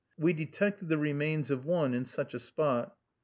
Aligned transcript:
We 0.17 0.33
detected 0.33 0.89
the 0.89 0.97
remains 0.97 1.51
of 1.51 1.63
one 1.63 1.93
in 1.93 2.05
such 2.05 2.33
a 2.33 2.39
spot. 2.39 2.95